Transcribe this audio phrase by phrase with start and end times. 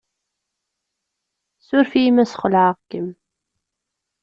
[1.67, 3.07] Suref-iyi ma ssxelεeɣ-kem.